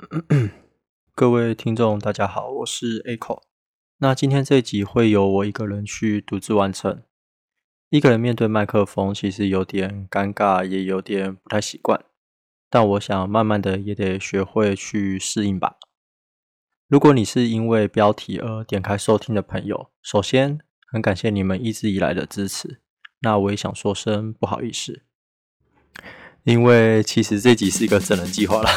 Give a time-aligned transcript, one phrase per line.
[1.14, 3.42] 各位听众，大家好，我是 A 口。
[3.98, 7.02] 那今天这一集会由我一个人去独自完成。
[7.90, 12.02] 一个人面对麦克风，其实有点尴尬，也有点不太习惯。
[12.70, 15.76] 但我想慢慢的也得学会去适应吧。
[16.88, 20.60] 如果你是因为标题而点开收听的朋友，首先
[20.90, 22.80] 很感谢你们一直以来的支持。
[23.20, 25.02] 那我也想说声不好意思。
[26.44, 28.70] 因为其实这集是一个整人计划啦，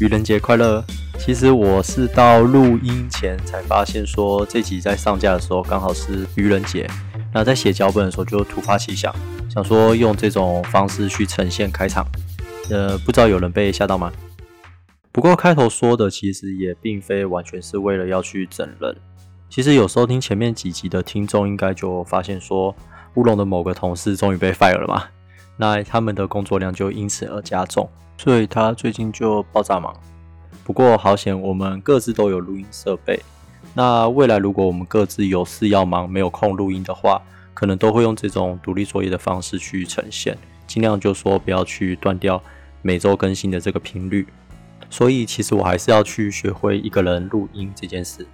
[0.00, 0.84] 愚人节快乐！
[1.18, 6.86] 其实我是到录音前才发现，说这集在上架的时候刚好是愚人节。
[7.32, 9.14] 那在写脚本的时候就突发奇想，
[9.48, 12.06] 想说用这种方式去呈现开场。
[12.70, 14.12] 呃，不知道有人被吓到吗？
[15.10, 18.94] 不过开头说的其实也并非完全是为了要去整人。
[19.48, 22.76] 其实有收听前面几集的听众应该就发现说，
[23.14, 25.04] 乌龙的某个同事终于被 fire 了嘛。
[25.56, 27.88] 那他们的工作量就因此而加重，
[28.18, 29.94] 所以他最近就爆炸忙。
[30.64, 33.20] 不过好险，我们各自都有录音设备。
[33.74, 37.22] 那未来如果我们各自有事要忙，没有空录音的话，
[37.54, 40.36] 可能都会用这种独立作业的方式去呈现，
[40.66, 42.42] 尽量就说不要去断掉
[42.82, 44.26] 每周更新的这个频率。
[44.88, 48.26] 所以其实我还是要去学会一个人录音这件事。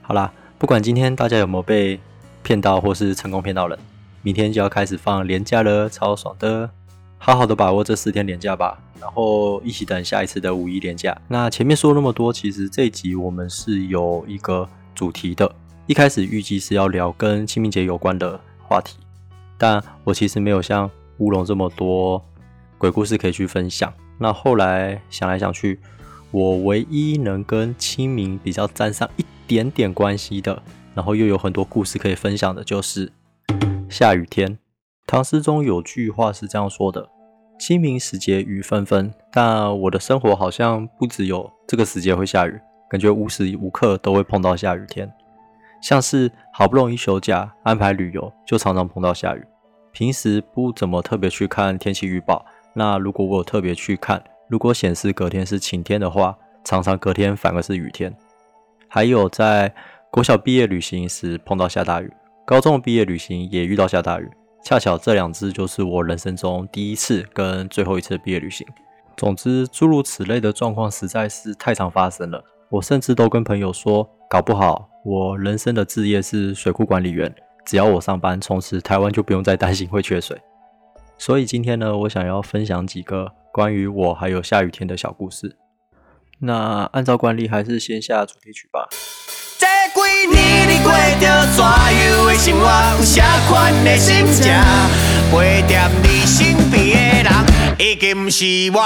[0.00, 1.98] 好啦，不管今天大家有没有被
[2.42, 3.78] 骗到，或是成功骗到人。
[4.24, 6.70] 明天就要开始放年假了，超爽的！
[7.18, 11.14] 好好的把握这四天年假吧，然后一起等下一次的五一年假。
[11.28, 15.54] 那前面说那么多，其实这一集我们是有一个主题的。
[15.86, 18.96] 一开始预计是要聊跟清明节有关的话题，
[19.58, 22.24] 但我其实没有像乌龙这么多
[22.78, 23.92] 鬼故事可以去分享。
[24.16, 25.78] 那后来想来想去，
[26.30, 30.62] 我唯一能跟清明比较沾上一点点关系的，
[30.94, 33.12] 然后又有很多故事可以分享的，就是。
[33.88, 34.58] 下雨天，
[35.06, 37.08] 唐诗中有句话是这样说的
[37.58, 45.10] ：“清明时节雨纷纷。”但我的生活好像不只有这个时节会下雨，感觉无时无刻都会碰到下雨天。
[45.80, 49.44] 像是好不容易休假安排旅游，就常常碰到下雨。
[49.92, 58.12] 平时不怎么特别去看天气预报，那如果我有特别去看，如果显示隔天是晴天的话，常常隔天反而是雨天。
[58.88, 59.72] 还有在
[60.10, 62.10] 国小毕业旅行时碰到下大雨。
[62.46, 64.30] 高中毕业旅行也遇到下大雨，
[64.62, 68.66] 恰巧这两次就是我人生中第一次跟最后一次毕业旅行。
[69.16, 72.44] 总之，诸如此类的状况实在是太常发生了。
[72.68, 77.34] 我甚至都跟朋友说，搞不好我人生的志业是水库管理员，
[77.64, 80.38] 只要我上班，从此台湾就不用再担心会缺水。
[81.16, 85.56] 所以今天呢，我想要分享几个关于我还有下雨天的小故事。
[86.40, 88.86] 那按照惯例，还是先下主题曲吧。
[92.64, 92.96] 我？
[92.98, 94.50] 有啥款的心情？
[95.30, 97.32] 陪在你身边的人，
[97.78, 98.80] 已经不是我。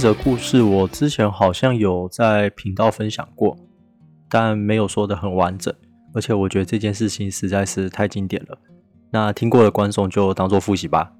[0.00, 3.56] 这故事我之前好像有在频道分享过，
[4.28, 5.74] 但没有说的很完整，
[6.12, 8.58] 而且我觉得这件事情实在是太经典了。
[9.10, 11.12] 那听过的观众就当做复习吧。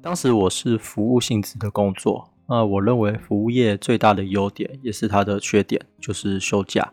[0.00, 6.90] 当时我是服务性质的工作，那我认为服务业最大的优点也是它的缺点，就是休假。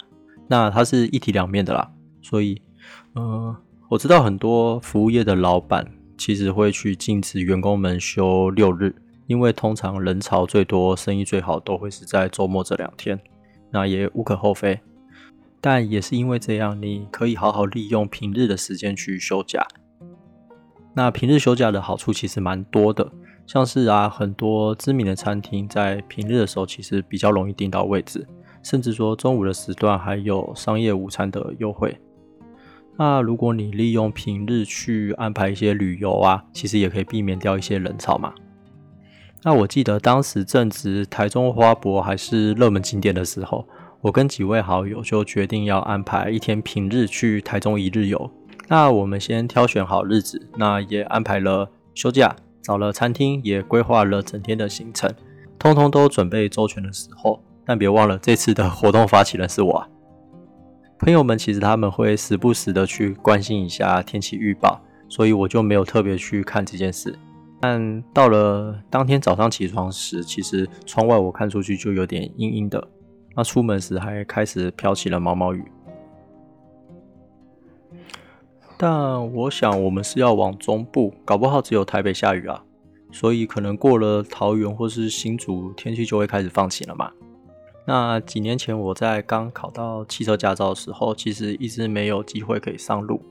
[0.47, 2.61] 那它是一体两面的啦，所以，
[3.16, 3.55] 嗯，
[3.89, 5.85] 我知道很多服务业的老板
[6.17, 8.95] 其实会去禁止员工们休六日。
[9.27, 13.17] 因为通常人潮最多、生意最好都会是在周末这两天，
[13.71, 14.77] 那也无可厚非。
[15.61, 19.66] 但也是因为这样，你可以好好利用平日的时间去休假。
[20.95, 23.09] 那平日休假的好处其实蛮多的，
[23.45, 28.27] 像是啊，很多知名的餐厅在平日的时候其实比较容易订到位置，
[28.63, 31.97] 甚至说中午的时段还有商业午餐的优惠。
[32.97, 38.33] 那如果你利用平日去安排一些旅游啊，其实也可以避免掉一些人潮嘛。
[39.44, 43.68] 那我记得当时正值台中花博还是热门景点的时候，
[44.01, 48.31] 我跟几位好友就决定要安排一天平日去台中一日游。
[48.68, 55.13] 那我们先挑选好日子，那也安排了休假，找了餐厅，也规划了整天的行程，
[55.59, 57.39] 通通都准备周全的时候。
[57.63, 59.88] 但别忘了，这次的活动发起人是我。
[60.98, 67.18] 朋友们其实他们会时不时的去关心一下天气预报，所以我就没有特别去看这件事。
[67.59, 72.88] 但到了当天早上起床时，其实窗外我看出去就有点阴阴的。
[73.36, 75.63] 那出门时还开始飘起了毛毛雨。
[78.78, 82.63] 但我想我们是要往中部，搞不好只有台北下雨啊。
[83.13, 87.12] 所以可能过了桃园或是新竹，天气就会开始放晴了嘛。
[87.86, 93.22] 那几年前我在刚考到汽车驾照的时候，其实一直没有机会可以上路。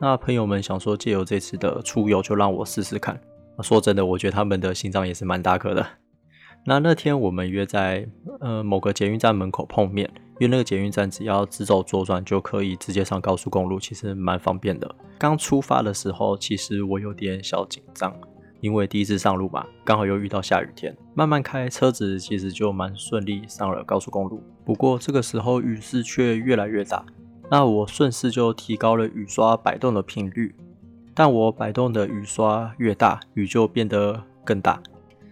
[0.00, 3.20] 那朋友们想说借由这次的出游，就让我试试看。
[3.60, 5.84] 说真的，我觉得他们的心脏也是蛮大颗的。
[6.68, 8.06] 那那天我们约在
[8.40, 10.06] 呃某个捷运站门口碰面，
[10.38, 14.94] 因为那个捷运站只要直走左转就可以直接上高速公路，其实蛮方便的。
[15.16, 18.14] 刚出发的时候，其实我有点小紧张。
[18.60, 24.42] 因为第一次上路嘛，刚好又遇到下雨天，慢慢开车子其实就蛮顺利上了高速公路。
[24.66, 27.02] 不过这个时候雨势却越来越大，
[27.50, 30.54] 那我顺势就提高了雨刷摆动的频率。
[31.14, 34.82] 但我摆动的雨刷越大，雨就变得更大。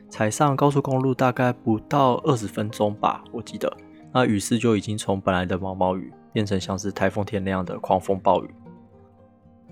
[0.08, 3.70] 才上高速公路大概不到二十分钟吧，我记得，
[4.12, 8.50] 那雨势就已经从本来的毛毛雨变成像是台风天那样的狂风暴雨。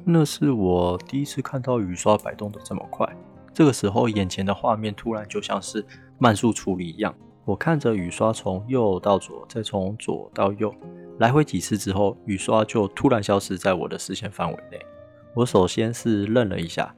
[0.04, 3.08] 那是我第一次看到雨刷摆动的这么快。
[3.54, 5.86] 这个时候，眼前的画面突然就像是
[6.18, 7.14] 慢速处理一样。
[7.44, 10.74] 我看着雨刷从右到左，再从左到右，
[11.18, 14.78] 来回几次之后，雨刷就突然消失在我的视线范围内。
[15.34, 16.94] 我首先是愣了一下，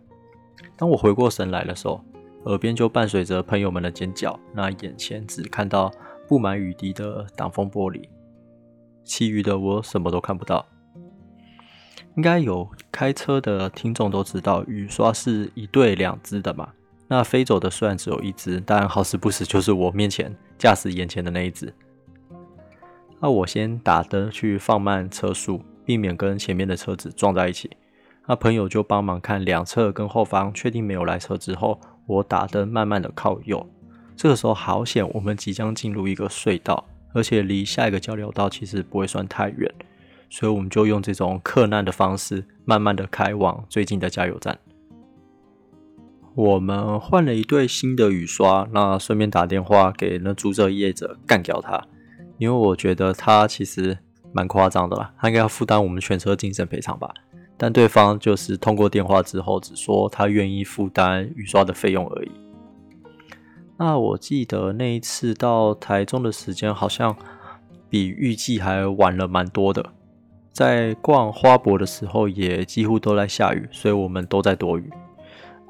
[0.77, 2.01] 当我回过神来的时候，
[2.47, 4.39] 耳边就伴随着朋友们的尖叫。
[4.53, 5.93] 那眼前只看到
[6.27, 8.09] 布满雨滴的挡风玻璃，
[9.05, 10.67] 其余的我什么都看不到。
[12.17, 16.71] 应该有开车的听众都知道，雨刷是一对两只的嘛。
[17.09, 21.73] 那飞走的虽然只有一只，但好死不死就是我面前驾驶眼前的那一只。
[23.21, 27.71] 那我先打灯去放慢车速，避免跟前面的车子撞在一起。
[28.27, 33.69] 那朋友就帮忙看两侧跟后方，确定没有来车之后，我打灯慢慢的靠右。
[34.17, 39.73] 这个时候好险，我们即将进入一个隧道，而且离下一个交流道其实不会算太远。
[40.29, 44.59] 所以我们就用这种克难的方式，慢慢的开往最近的加油站。
[46.35, 51.87] 我们换了一对新的雨刷，那顺便打电话给那租车业者干掉他，
[52.39, 53.97] 因为我觉得他其实
[54.33, 57.15] 蛮夸张的啦，他应该要负担我们全车精神赔偿吧。
[57.59, 62.31] 但对方就是通过电话之后，只说他愿意负担雨刷的费用而已。
[63.79, 67.17] 那我记得那一次到台中的时间，好像
[67.89, 69.85] 比预计还晚了蛮多的。
[70.53, 74.91] 在逛花博的时候，也几乎都在下雨，所以我们都在躲雨。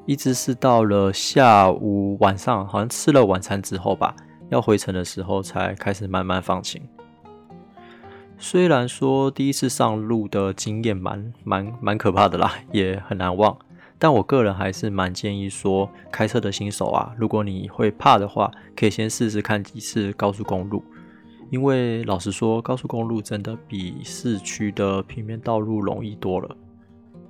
[0.06, 4.14] 一直是到了下午晚上，好像吃了晚餐之后吧，
[4.50, 6.80] 要回程的时候才开始慢慢放晴。
[8.38, 13.56] 虽然说第一次上路的经验蛮蛮蛮可怕的啦， 也很难忘，
[13.98, 20.84] 但我个人还是蛮建议说，开车的新手啊，如果你会怕的话，可以先试试看几次高速公路。
[21.50, 26.56] 因为老实说，高速公路真的比市区的平面道路容易多了。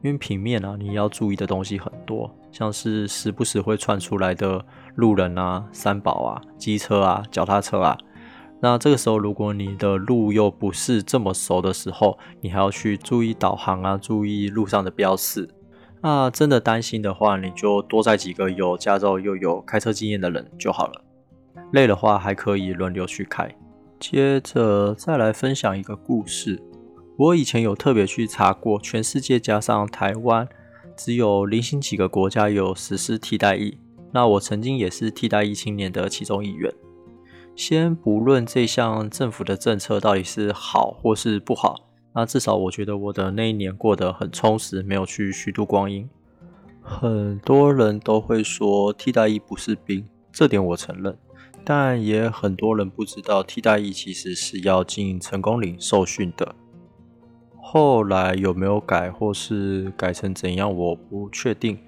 [0.03, 4.65] 因为平面啊，你要注意的东西很多，像是时不时会窜出来的
[4.95, 7.97] 路人啊、三宝啊、机车啊、脚踏车啊。
[8.61, 15.49] 那这个时候，如果你的路又不是这么熟的时候，你还要去注意导航啊，注意路上的标示。
[16.03, 21.05] 那真的担心的话，你就多载几个有驾照又有开车经验的人就好了。
[21.73, 23.55] 累的话，还可以轮流去开。
[23.99, 26.63] 接着再来分享一个故事。
[27.17, 30.47] 我以前有特别去查过，全世界加上台湾，
[30.97, 33.79] 只有零星几个国家有实施替代役。
[34.13, 36.73] 那我曾经也是替代役青年的其中一员。
[37.57, 46.07] 先不论这项政府的政策到底是好或是不好，那至少我觉得我的那一年过得很充实，没有去虚度光阴。
[46.83, 51.17] 很多人都会说替代役不是兵，这点我承认。
[51.65, 56.55] 但也很多人不知道，替代役其实是要进成功岭受训的。
[57.61, 61.79] 后来有没有改，或是改成怎样，我不确定。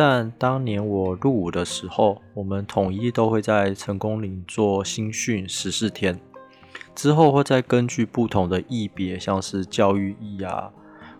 [0.00, 6.20] 但当年我入伍的时候，我们统一都会在成功岭做新训十四天，
[6.94, 10.70] 之后会再根据不同的役别，像是教育役啊。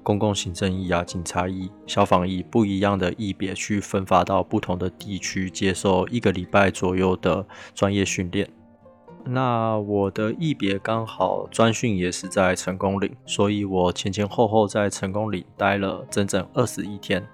[0.05, 7.45] 公共行政役啊、警察役、消防役不一样的役别去分发到不同的地区，接受一个礼拜左右的
[7.75, 8.49] 专业训练。
[9.25, 17.27] 那我的役别刚好专训也是在成功岭，所以我前前后后在成功岭待了整整二十一天。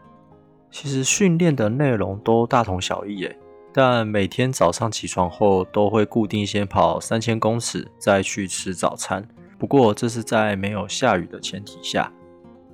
[0.75, 3.39] 其实训练的内容都大同小异诶，
[3.73, 9.25] 但每天早上起床后都会固定先跑三千公尺，再去吃早餐。
[9.57, 12.13] 不过这是在没有下雨的前提下。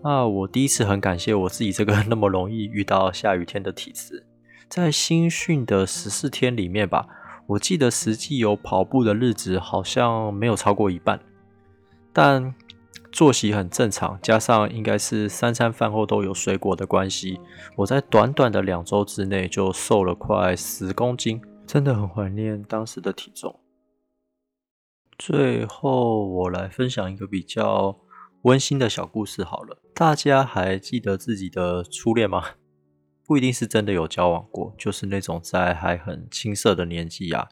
[0.02, 4.25] 那我第一次很感谢我自己这个 那么容易遇到下雨天的体质，
[4.66, 7.07] 在新训的十四天里面吧，
[7.49, 11.21] 我记得实际有跑步的日子好像没有超过一半，
[12.14, 12.54] 但
[13.12, 17.40] 作息很正常，加上应该是三餐饭后都有水果的关系，
[17.76, 23.59] 我在短短的两周之内就瘦了快十公斤，真的很怀念当时的体重。
[25.19, 27.99] 最后，我来分享一个比较
[28.43, 29.83] 温馨的小故事好了。
[29.93, 32.43] 大家还记得自己的初恋吗？
[33.26, 37.49] 不一定是真的有交往过，就是那种在还很青涩的年纪呀，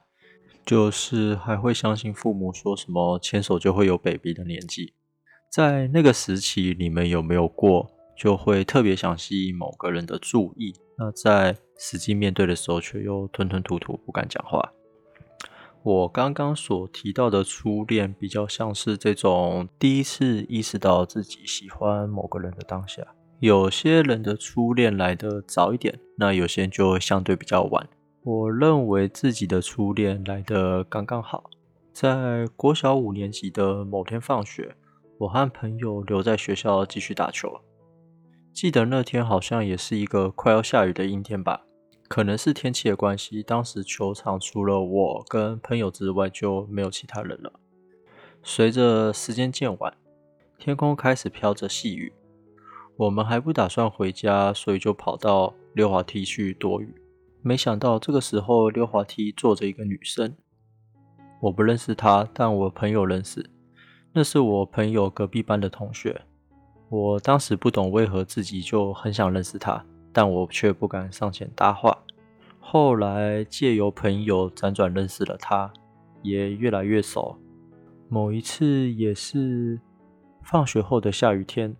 [0.65, 4.95] 就是还会相信父母说什么牵手就会有 baby 的年纪。
[5.51, 10.75] 在那个时期，你们有没有过就会特别想吸引某个人的注意？
[10.99, 14.73] 那在实际面对的时候，却又吞吞吐吐，不敢讲话。
[15.83, 23.03] 我刚刚所提到的初恋，比较像是这种第一次意识到自己喜欢某个人的当下。
[23.41, 27.89] 有些人的初恋来得早一点，那有些人就相对比较晚。
[28.23, 31.49] 我认为自己的初恋来得刚刚好，
[31.95, 34.75] 在国小五年级的某天放学。
[35.19, 37.61] 我和朋友留在学校继续打球。
[38.53, 41.65] 记得那天好像也是一个快要下雨的阴天吧，
[42.09, 47.53] 可能是天气的关系，当时球场除了我跟朋友之外就没有其他人了。
[48.45, 49.93] 随着时间渐晚，
[50.57, 52.13] 天空开始飘着细雨，
[52.97, 56.95] 我们还不打算回家，所以就跑到溜滑梯去躲雨。
[57.43, 60.37] 没想到这个时候溜滑梯坐着一个女生，
[61.43, 63.51] 我不认识她，但我朋友认识。
[64.13, 66.21] 那是我朋友隔壁班的同学，
[66.89, 71.97] 我当时不懂为何自己就很想认识他，但我却不敢上前搭话。
[72.59, 75.73] 后来借由朋友辗转认识了他，
[76.23, 77.37] 也越来越熟。
[78.09, 79.79] 某一次也是
[80.43, 81.77] 放学后的下雨天，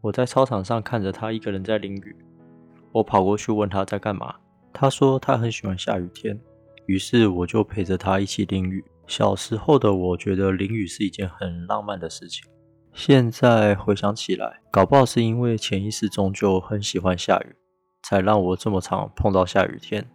[0.00, 2.16] 我在操场上看着他一个人在淋雨，
[2.92, 4.36] 我跑过去问他在干嘛，
[4.72, 6.40] 他说他很喜欢下雨天，
[6.86, 8.84] 于是我就陪着他一起淋雨。
[9.06, 12.50] 小时候的我觉得淋雨是一件很浪漫的事情，
[12.92, 17.56] 现在回想起来，搞不好是因为潜意识中就很喜欢下雨，
[18.02, 20.08] 才让我这么常碰到下雨天。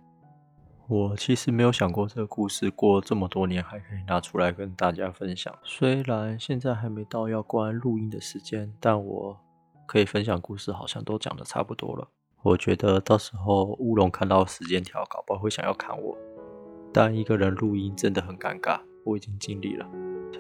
[0.88, 5.54] 我其实没有想过这个故事过这么多年还可以拿出来跟大家分享。
[5.62, 9.38] 虽然现在还没到要关录音的时间，但我
[9.86, 12.08] 可以分享故事，好像都讲的差不多了。
[12.42, 16.18] 我觉得到时候乌龙看到时间条，搞不好会想要砍我。
[17.00, 19.88] 但一个人录音真的很尴尬，我已经尽力了。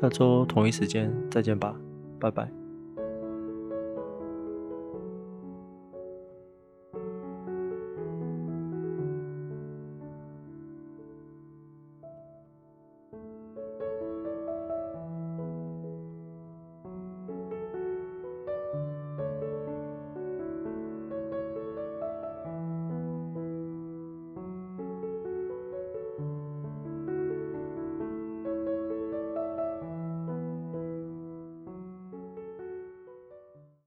[0.02, 1.76] 下周同一时间再见吧，
[2.20, 2.52] 拜拜。